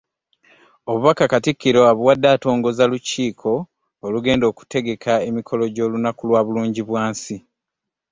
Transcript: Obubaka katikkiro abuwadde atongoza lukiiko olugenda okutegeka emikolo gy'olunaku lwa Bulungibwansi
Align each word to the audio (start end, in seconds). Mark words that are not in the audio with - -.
Obubaka 0.91 1.23
katikkiro 1.31 1.81
abuwadde 1.91 2.27
atongoza 2.35 2.83
lukiiko 2.91 3.51
olugenda 4.05 4.45
okutegeka 4.51 5.13
emikolo 5.27 5.63
gy'olunaku 5.73 6.21
lwa 6.29 6.41
Bulungibwansi 6.45 7.35